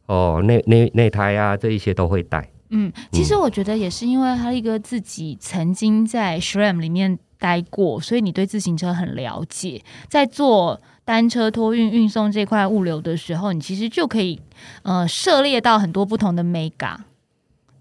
[0.05, 2.47] 哦，内内内胎啊，这一些都会带。
[2.69, 14.37] 嗯，其实我觉得也是因为哈利哥自己曾经在 SRAM 里面待过，所以你对自行车很了解，在做单车托运运送这块物流的时候，你其实就可以
[14.83, 16.97] 呃涉猎到很多不同的 mega，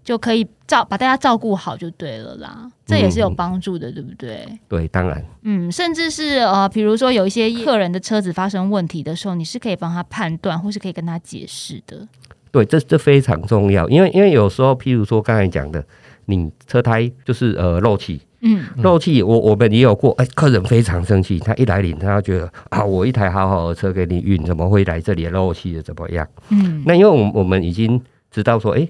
[0.01, 4.47] 就可以照把大家照顾好就对了啦，这也是有帮助的，对不对？
[4.69, 12.07] 对，当然，嗯，甚至是呃，比如说有一些客人的车子发生问题的时候，你是可以帮他判断，或是可以跟他解释的。
[12.49, 15.85] 对，这这非常重要，因为因为有时候，譬如说刚才讲的，
[16.27, 25.81] 你车胎就是呃漏气，嗯漏气，我我们也有过，哎、客人非常生气，他一来领，他觉得啊，我一台好好的车给你运，怎么会来这里漏气的？
[25.81, 26.27] 怎么样？
[26.49, 28.87] 嗯那因为我们我们已经知道说，哎、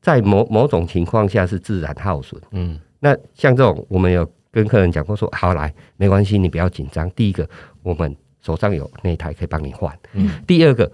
[0.00, 2.40] 在某某种情况下是自然耗损。
[2.50, 7.08] 嗯，那像这种，我们有跟客人讲过说，好来，没关系，你不要紧张。
[7.12, 7.48] 第一个，
[7.82, 8.14] 我们
[8.44, 9.96] 手上有那台可以帮你换。
[10.14, 10.90] 嗯第二个，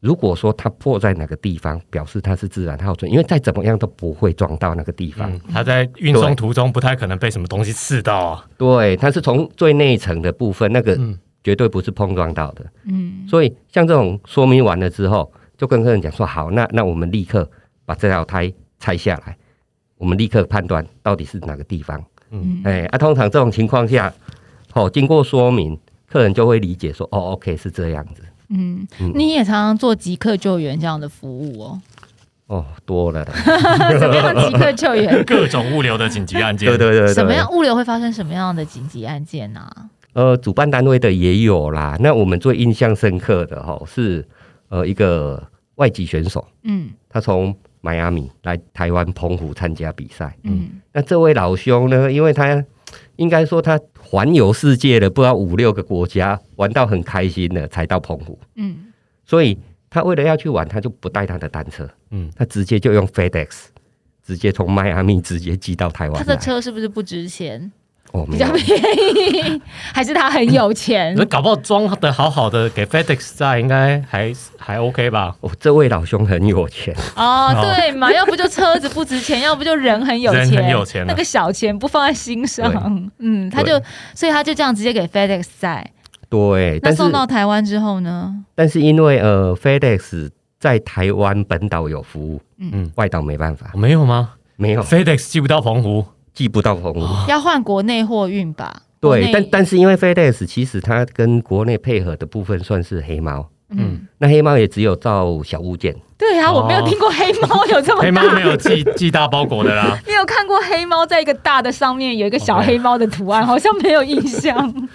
[0.00, 5.30] 如果说它破在哪个地方，表示它是自然耗损，因为再怎么样都不会撞到那个地方。
[5.30, 8.46] 嗯，他在运送途中不太可能被什么东西刺到啊。
[8.56, 12.64] 对，它是从最内层的部分，那个嗯绝对不是碰撞到的。
[12.84, 17.48] 嗯所以像这种说明完了之后，就跟客人讲说，好，那那我们立刻
[17.84, 19.36] 把这条胎拆下来，
[19.98, 22.02] 我们立刻判断到底是哪个地方。
[22.30, 24.10] 嗯哎、啊，通常这种情况下，
[24.72, 28.22] 哦，经过说明，客人就会理解说，哦，OK 是这样子。
[28.50, 31.80] 嗯嗯，你也常常做即刻救援这样的服务哦。
[32.46, 33.32] 哦，多了啦，
[34.00, 35.22] 怎么样即刻救援？
[35.24, 39.70] 各种物流的紧急案件，对对对对，什么样物流会发生什么样的紧急案件啊？
[40.14, 41.96] 呃，主办单位的也有啦。
[42.00, 44.26] 那我们最印象深刻的哈、是
[44.68, 45.40] 呃一个
[45.76, 50.36] 外籍选手，嗯他从迈阿密来台湾澎湖参加比赛。
[50.42, 52.64] 嗯那这位老兄呢，因为他
[53.14, 58.38] 应该说他环游世界了，不知道五六个国家，玩到很开心了，才到澎湖。
[58.56, 58.92] 嗯
[59.24, 59.56] 所以
[59.88, 63.66] 他为了要去玩，他就不带他的单车，嗯，他直接就用 FedEx，
[64.24, 66.18] 直接从迈阿密直接寄到台湾。
[66.18, 67.70] 他的车是不是不值钱？
[68.12, 69.62] 哦，比较，便宜，
[69.94, 71.14] 还是他很有钱。
[71.18, 71.24] 那？
[71.26, 75.34] 搞不好装的好好的给 FedEx 在，应该还还 OK 吧？
[75.40, 77.74] 哦，这位老兄很有钱，哦，哦。
[77.76, 81.04] 对嘛， 要不就车子不值钱，要不就人很有人钱，很有钱啊。
[81.08, 83.80] 那个小钱不放在心上，嗯，他就
[84.14, 85.88] 所以他就这样直接给 FedEx 在，
[86.28, 88.34] 对，那但送到台湾之后呢？
[88.54, 94.30] 但是因为呃 FedEx 在台湾本岛有服务，嗯，外岛没办法，没有吗？
[94.56, 97.00] 没有？FedEx 寄不到澎湖，寄不到澎湖。
[97.28, 98.82] 要换国内货运吧？
[99.00, 108.34] 国对，但但是因为 FedEx 其实它跟国内配合的部分算是黑猫，嗯，那黑猫也只有造小物件，对啊，我没有哦听过黑猫有这么黑猫大。
[108.36, 109.98] 没有寄寄大包裹的啦。
[110.06, 114.88] 你有看过黑猫在一个大的上面有一个小黑猫的图案， 好像没有印象。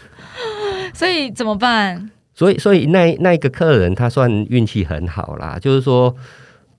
[0.93, 2.11] 所以怎么办？
[2.35, 6.13] 所以所以那那一个客人他算运气很好啦，就是说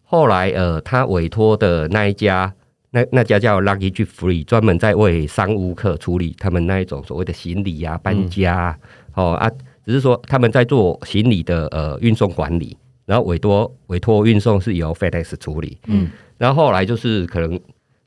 [0.04, 2.52] 后来呃他委托的那一家。
[2.96, 8.78] 那那家叫 Luggage Free，专门在为商务客处理他们那一种所谓的行李啊、搬家啊、
[9.12, 9.50] 哦啊，
[9.84, 17.60] 只是说他们在做行李的呃运送管理，然后委托委托运送是由 FedEx 处理，嗯，然后后来就是可能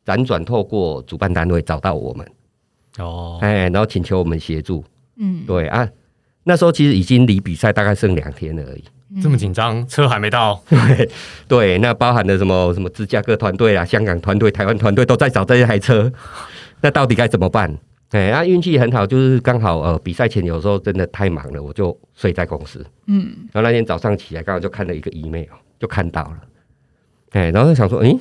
[0.04, 2.28] 辗转透过主办单位找到我们，
[2.98, 4.84] 哦，哎，然后请求我们协助。
[5.18, 5.88] 嗯，对啊，
[6.50, 8.84] 那时候其实已经离比赛大概剩两天了而已。
[9.22, 10.60] 这么紧张，车还没到，
[11.48, 16.12] 对，那包含了什么什么芝加哥团队啊、香港团队、台湾团队都在找这台车，
[16.82, 17.72] 那到底该怎么办？
[18.10, 22.84] 哎，那，运气很好，就是刚好呃比赛前有时候真的太忙了，我就睡在公司。
[23.06, 25.46] 嗯，然后那天早上起来，刚好就看了一个 email，
[25.80, 26.38] 就看到了，
[27.32, 28.16] 哎，然后就想说，诶，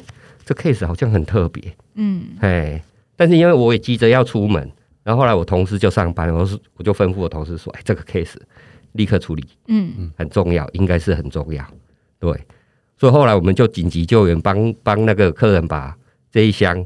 [0.45, 1.63] 这 case 好像很特别，
[1.95, 2.83] 嗯，哎，
[3.17, 4.71] 但是因为我也急着要出门，
[5.03, 8.37] 然后后来我同事就上班，我是我就吩咐我同事说，哎，这个 case
[8.93, 11.65] 立刻处理，嗯，很重要，应该是很重要，
[12.19, 12.31] 对，
[12.97, 15.97] 所以后来我们就紧急救援，帮帮那个客人把
[16.31, 16.85] 这一箱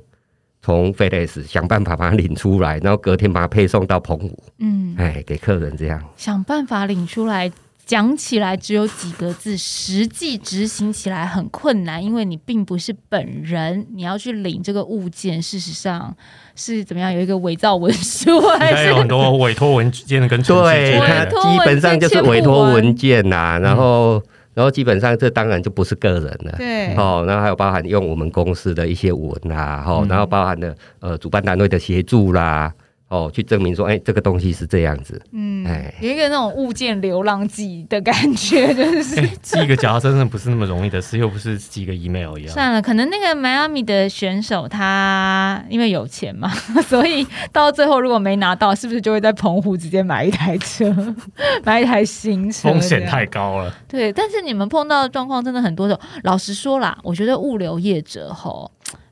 [0.60, 6.02] 从 FedEx 想办法把它领出来，然后隔天把它配送到澎湖，嗯，哎，给客人这样。
[6.16, 7.50] 想办法领出来。
[7.92, 16.16] 讲起来只有几个字，实际执行起来很困难，因为你并不是本人，你要去领这个物件，事实上
[16.56, 17.12] 是怎么样？
[17.12, 20.98] 有一个伪造文书，应还是 有很多委托 文件跟对。
[21.28, 24.22] 基本上就是委托文件呐、然后、嗯
[24.54, 26.54] 然后基本上这当然就不是个人了。
[26.58, 32.70] 对，哦，然后还有包含用我们公司的一些文啦，哦，嗯然后包含了呃主办单位的协助啦，
[33.12, 42.54] 哦，去证明说，哎，这个东西是这样子，嗯哎，有一个那种物件流浪记的感觉，就是哎， 寄一个夹真的不是那么容易的事，又不是寄个 email 一样。
[42.54, 46.48] 算了，可能那个迈阿密的选手他因为有钱嘛，
[46.88, 50.90] 所以到最后如果没拿到，是不是就会在澎湖直接买一台车，
[51.64, 52.70] 买一台新车？
[52.70, 53.74] 风险太高了。
[53.86, 54.10] 对。
[54.10, 55.98] 但是你们碰到的状况真的很多种。
[56.22, 58.70] 老实说啦，我觉得物流业者吼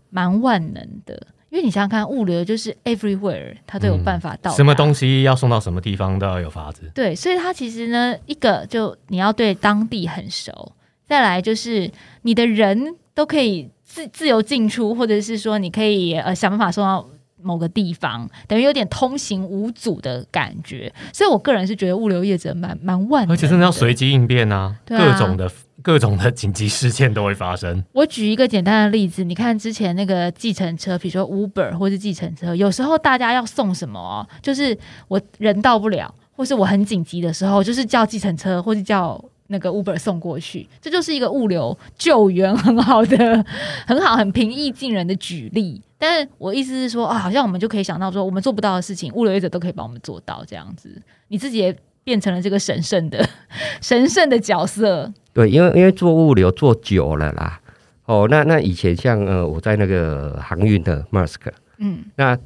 [0.09, 6.91] 蛮万能的，因为你想想看，物流就是 everywhere，它都有办法到达、什么东西要送到什么地方都要有法子。
[6.95, 10.73] 对，所以它其实呢，一个就你要对当地很熟，
[11.07, 11.91] 再来就是
[12.23, 17.05] 你的人都可以自自由进出，或者是说你可以呃想办法送到
[17.43, 20.93] 某个地方，等于有点通行无阻的感觉。
[21.13, 23.93] 所以我个人是觉得物流业者蛮蛮万，而且真的要随。
[23.93, 25.51] 机应变啊，啊各种的
[25.83, 27.85] 各种的紧急事件都会发生。
[27.93, 34.77] 我举一个简单的例子，你看之前那个计程车，比如说 Uber 或是计程车，有时候大家要送什么，就是
[35.09, 39.23] 我人到不了，或是我很紧急的时候，就是叫计程车或是叫。
[39.53, 43.45] 那个 Uber 送过去，这就是一个物流救援很好的、
[43.85, 45.83] 很好、很平易近人的举例。
[45.99, 51.77] 但是我意思是说啊，好像我们就可以想到说，我们做不到的事情，物流业者都可以帮我们做到，这样子，你自己也
[52.11, 53.25] 变成了这个神圣的、
[53.81, 55.13] 神圣的角色。
[55.33, 57.61] 对，因为因为做物流做久了啦，
[58.07, 62.37] 哦，那那以前像呃我在那个航运的 Maersk，嗯，那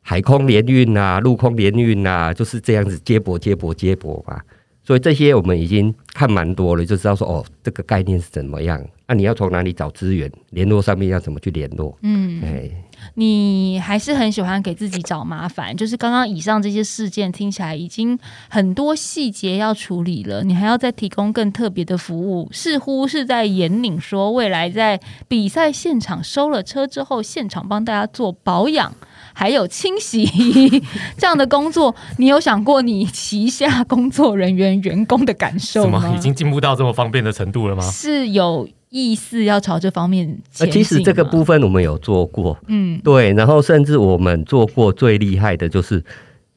[0.00, 4.40] 海空联运啊，陆空联运啊，就是这样子接驳接驳接驳嘛。
[4.82, 8.82] 所以这些我们已经看蛮多了，就知道说哦，这个概念是怎么样。
[9.06, 10.32] 那、你要从哪里找资源？
[10.52, 11.96] 联络上面要怎么去联络？
[12.00, 12.70] 嗯，哎，
[13.14, 28.92] 你还是很喜欢给自己找麻烦，就是刚刚以上这些事件听起来已经很多细节要处理了，你还要再提供更特别的服务，似乎是在引领说未来在比赛现场收了车之后，现场帮大家做保养。
[29.34, 30.26] 还有清洗
[31.16, 36.12] 这样的工作，你有想过你旗下工作人员、员工的感受吗？
[36.14, 37.82] 已经进步到这么方便的程度了吗？
[37.82, 43.00] 是有意思要朝这方面其实这个部分我们有做过，嗯。
[43.02, 46.04] 对，然后甚至我们做过最厉害的就是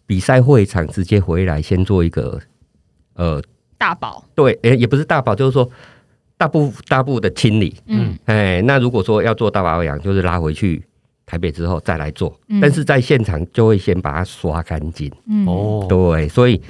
[0.05, 2.37] 比赛会场直接回来先做一个
[3.13, 3.41] 呃
[3.77, 5.69] 大保，对，诶、也不是大保，就是说
[6.37, 7.73] 大部大部的清理。
[7.85, 8.13] 嗯。
[8.25, 10.83] 哎，那如果说要做大保养，就是拉回去
[11.25, 12.59] 台北之后再来做，嗯。
[12.59, 15.09] 但是在现场就会先把它刷干净。
[15.29, 16.61] 嗯，哦，对，所以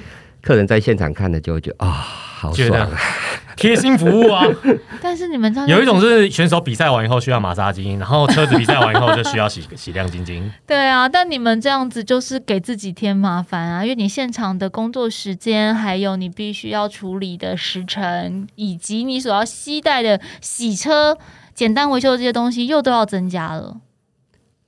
[0.46, 2.96] 客人在现场看的就会觉得啊、好爽啊！
[3.56, 4.46] 贴心服务啊。
[5.02, 10.48] 但是你们这样有一种是选手比赛完以后需要马杀精，然后车子比赛完以后就需要洗 洗亮晶晶。
[10.64, 21.18] 对啊，但你们这样子就是给自己添麻烦啊，因为你现场的工作时间，还有你必须要处理的时辰，以及你所要携带的洗车、
[21.54, 23.78] 简单维修的这些东西，又都要增加了。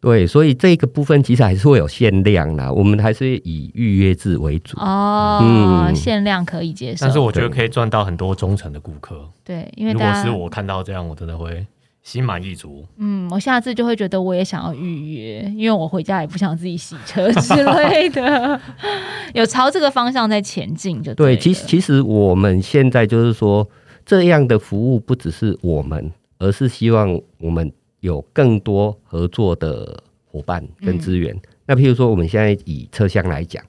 [0.01, 4.79] 对，所以这个部分其实还是会有限量啦，我们还是以预约制为主。
[4.79, 9.29] 哦，嗯限量可以接受，但是我觉得可以赚到很多忠诚的顾客。
[9.45, 11.67] 对，因为如大家果是我看到这样，我真的会
[12.05, 12.87] 心满意足。
[12.97, 18.61] 嗯，我下次就会觉得我也想要预约，因为我回家也不想自己洗车之类的，
[19.35, 23.69] 有朝这个方向在前进就对，了其实其实我们现在就是说，
[24.07, 31.39] 这样的服务不只是我们，而是希望我们有更多合作的伙伴跟资源。
[31.67, 33.63] 那譬如说，我们现在以车厢来讲，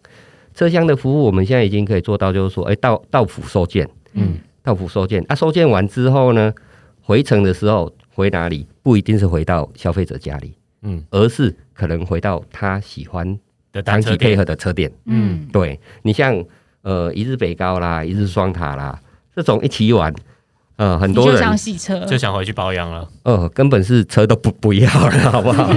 [0.53, 4.38] 车厢的服务我们现在已经可以做到，就是说，哎、到到府收件，嗯。
[4.61, 6.53] 到府收件，啊，收件完之后呢，
[7.01, 13.39] 回程的时候回哪里，不一定是回到消费者家里，嗯，而是可能回到他喜欢
[13.71, 14.91] 的长期配合的车店。
[15.05, 15.47] 嗯。
[15.51, 15.80] 对。
[16.03, 16.43] 你像
[16.82, 19.01] 呃一日北高啦，一日双塔啦，
[19.34, 20.13] 这种一起玩，
[20.80, 23.05] 呃，很多人就想洗车，就想回去保养了。
[23.23, 25.69] 呃根本是车都不不要了，好不好？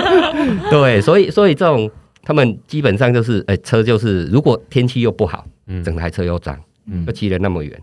[0.70, 1.90] 对，所以所以这种
[2.22, 7.78] 他们基本上就是，哎、车就是如果天气又不好，嗯整台车又脏，嗯又骑了那么远，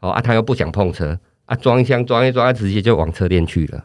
[0.00, 1.16] 哦啊，他又不想碰车。
[1.46, 3.84] 啊，装一箱装一装，他直接就往车店去了。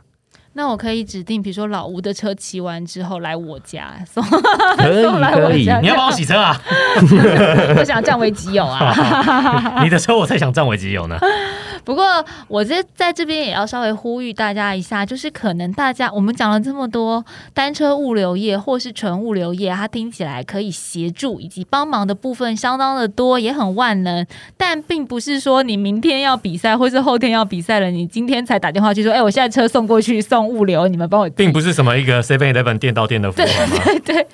[0.56, 4.22] 那我可以指定，比如说老吴的车骑完之后来我家送，
[4.78, 5.04] 可以
[5.34, 6.60] 可以，你要帮我洗车啊？
[7.78, 9.82] 我想占为己有啊。
[9.84, 11.18] 你的车我才想占为己有呢。
[11.84, 17.24] 不过我这在这边也要稍微呼吁大家一下，就是可能大家我们讲了这么多
[17.54, 24.26] 单车物流业或是纯物流业，它听起来可以协助以及帮忙的部分相当的多，也很万能，
[24.58, 34.16] 但并不是说你明天要比赛或是后天要比赛了，你今天才打电话去说，哎、我现在车送过去送物流，你们帮我寄并不是什么一个 Seven Eleven 店到店的服务对对？
[34.16, 34.28] 对，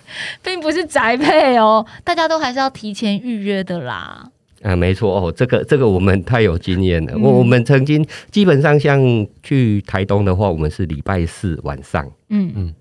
[0.44, 4.28] 并不是宅配哦，大家都还是要提前预约的啦。
[4.62, 7.14] 啊，没错哦，这个这个我们太有经验了。
[7.16, 9.02] 嗯我、我们曾经基本上像
[9.42, 12.74] 去台东的话，我们是礼拜四晚上嗯嗯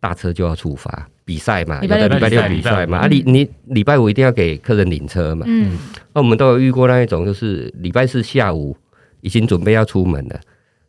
[0.00, 2.98] 大车就要出发比赛嘛，礼拜六有的礼拜六比赛嘛。
[2.98, 5.44] 嗯啊，你你礼拜五一定要给客人领车嘛。
[5.48, 5.76] 嗯
[6.14, 8.76] 那、我们都有遇过那一种，就是礼拜四下午
[9.20, 10.40] 已经准备要出门了。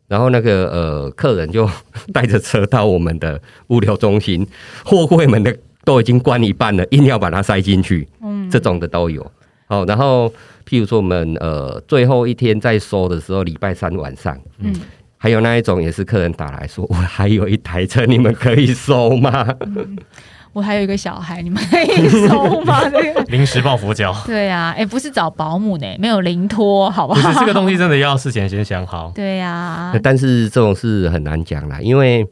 [0.06, 1.68] 然后那个呃，客人就
[2.14, 4.46] 带着车到我们的物流中心，
[4.84, 8.08] 货柜门的都已经关一半了，硬要把它塞进去。
[8.22, 9.30] 嗯，这种的都有。
[9.68, 10.32] 好，然后
[10.68, 14.74] 譬如说我们呃最后一天在收的时候，礼拜三晚上，嗯
[15.20, 19.46] 还有那一种也是客人打来说，我还有一台车，你们可以收吗？
[20.52, 22.82] 我还有一个小孩，你们可以收吗？
[22.88, 27.28] 这个临时抱佛脚，对呀、哎、不是找保姆呢，没有临托，好不好？
[27.28, 29.12] 不是这个东西真的要事前先想好。
[29.14, 32.26] 对呀、但是这种事很难讲啦，因为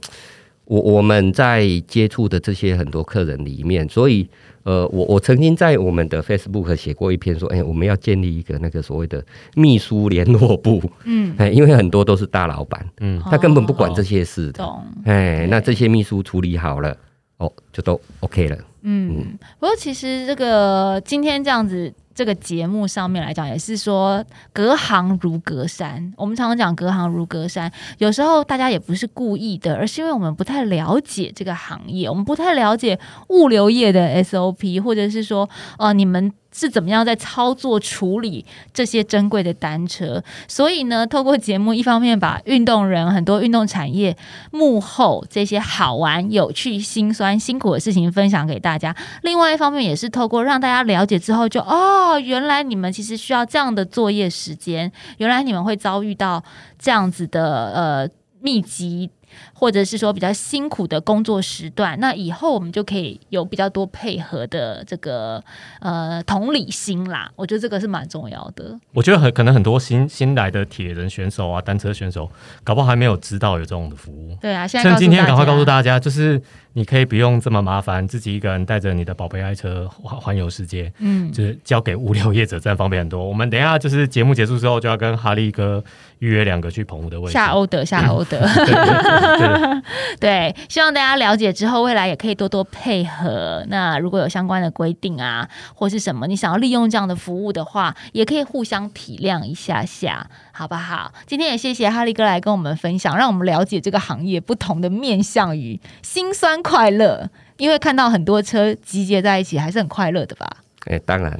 [0.64, 4.28] 我我们在接触的这些很多客人里面，所以
[4.67, 14.83] 呃，我我曾经在我们的 Facebook 写过一篇说，哎、我们要建立一个那个所谓的秘书联络部，嗯， 哎、因为很多都是大老板，嗯，他根本不管这些事的，懂。
[15.05, 16.97] 哎、那这些秘书处理好了，
[17.37, 18.59] 哦，就都 OK 了。
[18.83, 21.95] 嗯，不过其实这个今天这样子。
[22.17, 26.11] 这个节目上面来讲，也是说隔行如隔山。
[26.17, 32.99] 我们常常讲隔行如隔山，有时候大家也不是故意的，而是因为我们不太了解这个行业，我们不太了解
[33.29, 35.47] 物流业的 SOP，或者是说，
[35.77, 38.42] 呃，你们是怎么样在操作处理
[38.72, 40.22] 这些珍贵的单车。
[40.48, 44.16] 所以呢，透过节目，一方面把运动人很多运动产业
[44.50, 48.96] 幕后这些好玩、有趣、辛酸、辛苦的事情分享给大家。
[49.22, 56.42] 另外一方面，也是透过让大家了解之后就，哦，原来你们其实需要这样的作业时间，原来你们会遭遇到
[56.78, 58.09] 这样子的呃
[58.40, 59.11] 密集。
[59.53, 65.43] 或者是说比较辛苦的工作时段，那以后我们就可以有比较多配合的这个
[65.80, 67.30] 呃同理心啦。
[67.37, 68.78] 我觉得这个是蛮重要的。
[68.93, 72.30] 我觉得很可能很多新新来的铁人选手啊，单车选手，
[72.64, 74.37] 搞不好还没有知道有这种的服务。
[74.41, 76.41] 对啊，现在趁今天赶快告诉大家，就是
[76.74, 83.26] 你可以不用这么麻烦，自己一个人带着你的宝贝爱车环环游世界，嗯，就是交给物流业者，这样方便很多。
[83.26, 85.82] 我们等一下就是节目结束之后，就要跟哈利哥
[86.21, 87.33] 预约两个去澎湖的位置。
[87.33, 88.41] 下欧德， 下欧德。
[90.19, 93.64] 对，希望大家了解之后，未来也可以多多配合。
[93.69, 101.12] 那如果有相关的规定啊，或是什么，你想要利用这样的服务的话，也可以互相体谅一下下，好不好？
[101.27, 107.29] 今天也谢谢哈利哥来跟我们分享，让我们了解这个行业不同的面向与辛酸快乐。
[107.59, 110.59] 因为看到很多车集结在一起，还是很快乐的吧？
[110.87, 111.39] 哎，当然，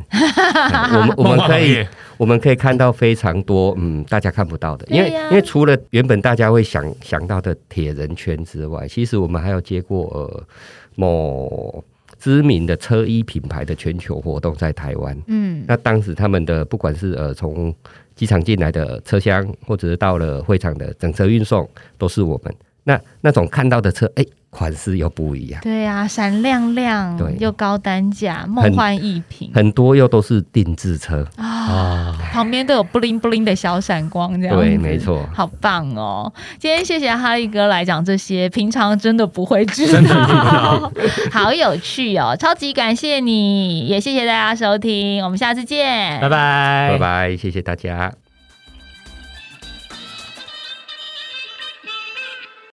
[0.92, 1.86] 我们我们可以
[2.16, 10.44] 我们可以看到非常多嗯大家看不到的，因为因为除了原本大家会想想到的铁人圈之外，其实我们还有接过呃
[10.97, 11.84] 某
[12.18, 15.16] 知名的车衣品牌的全球活动在台湾。
[15.26, 17.74] 嗯，那当时他们的不管是呃从
[18.14, 21.68] 机场进来的车厢，或者是到了会场的整车运送，
[21.99, 22.55] 都是我们。
[22.82, 24.24] 那那种看到的车，哎、
[24.57, 31.26] 款式又不一样，对呀、闪亮亮，对又高单价，梦幻一品很多又都是定制车。
[31.36, 35.28] 啊，啊，旁边都有 bling bling 的小闪光，这样对，子没错。
[35.34, 36.32] 好棒哦！
[36.59, 40.90] 今天谢谢哈利哥来讲这些，平常真的不会知真的道，
[41.30, 42.34] 好有趣哦！
[42.38, 48.11] 超级感谢你，也谢谢大家收听，我们下次见，拜拜，拜拜，谢谢大家。